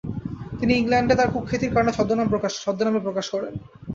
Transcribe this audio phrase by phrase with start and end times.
[0.59, 2.31] তিনি ইংল্যান্ডে তার কুখ্যাতির কারণে ছদ্মনামে
[3.03, 3.53] প্রকাশ করেন।